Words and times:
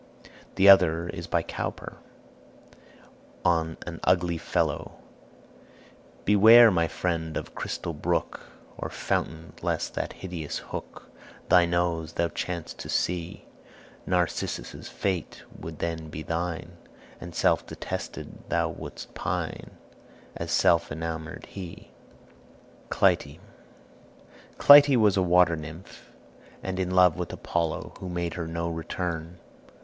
The 0.55 0.67
other 0.67 1.09
is 1.09 1.27
by 1.27 1.43
Cowper: 1.43 1.97
"ON 3.45 3.77
AN 3.85 3.99
UGLY 4.03 4.39
FELLOW 4.39 4.93
"Beware, 6.25 6.71
my 6.71 6.87
friend, 6.87 7.37
of 7.37 7.53
crystal 7.53 7.93
brook 7.93 8.39
Or 8.79 8.89
fountain, 8.89 9.53
lest 9.61 9.93
that 9.93 10.13
hideous 10.13 10.57
hook, 10.57 11.07
Thy 11.49 11.67
nose, 11.67 12.13
thou 12.13 12.29
chance 12.29 12.73
to 12.73 12.89
see; 12.89 13.45
Narcissus' 14.07 14.87
fate 14.89 15.43
would 15.55 15.77
then 15.77 16.09
be 16.09 16.23
thine, 16.23 16.77
And 17.19 17.35
self 17.35 17.63
detested 17.67 18.49
thou 18.49 18.69
would'st 18.69 19.13
pine, 19.13 19.69
As 20.35 20.51
self 20.51 20.91
enamoured 20.91 21.45
he." 21.47 21.91
CLYTIE 22.89 23.39
Clytie 24.57 24.97
was 24.97 25.15
a 25.15 25.21
water 25.21 25.55
nymph 25.55 26.11
and 26.63 26.79
in 26.79 26.89
love 26.89 27.17
with 27.17 27.31
Apollo, 27.31 27.93
who 27.99 28.09
made 28.09 28.33
her 28.33 28.47
no 28.47 28.67
return. 28.67 29.37